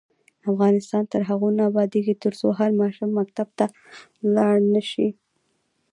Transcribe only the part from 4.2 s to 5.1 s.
لاړ نشي.